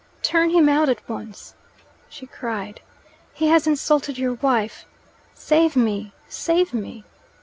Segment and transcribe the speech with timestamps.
[0.23, 1.53] "Turn him out at once!"
[2.09, 2.81] she cried.
[3.35, 4.87] "He has insulted your wife.
[5.35, 7.05] Save me, save me!"